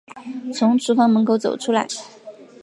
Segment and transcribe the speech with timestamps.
[0.55, 1.87] 从厨房门口走出来